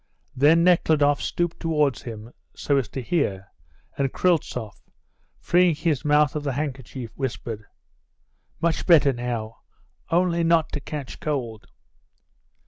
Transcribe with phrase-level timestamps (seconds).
[0.35, 3.49] Then Nekhludoff stooped towards him, so as to hear,
[3.99, 4.81] and Kryltzoff,
[5.39, 7.65] freeing his mouth of the handkerchief, whispered:
[8.59, 9.59] "Much better now.
[10.09, 11.67] Only not to catch cold."